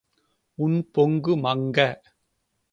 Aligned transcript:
உன் 0.57 0.79
பொங்கு 0.91 1.37
மங்க. 1.37 1.77